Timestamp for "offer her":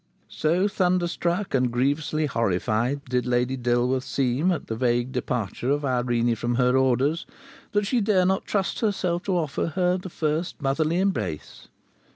9.37-9.97